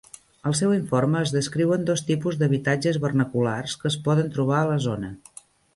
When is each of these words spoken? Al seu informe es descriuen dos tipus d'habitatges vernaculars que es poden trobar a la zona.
Al 0.51 0.53
seu 0.59 0.71
informe 0.77 1.21
es 1.25 1.33
descriuen 1.35 1.85
dos 1.91 2.03
tipus 2.09 2.41
d'habitatges 2.41 2.99
vernaculars 3.05 3.79
que 3.83 3.93
es 3.95 4.01
poden 4.09 4.37
trobar 4.39 4.61
a 4.63 4.69
la 4.73 4.85
zona. 4.91 5.17